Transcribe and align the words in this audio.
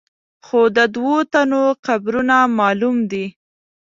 خو 0.45 0.59
د 0.77 0.79
دوو 0.95 1.17
تنو 1.31 1.63
قبرونه 1.85 2.37
معلوم 2.59 2.97
دي. 3.11 3.25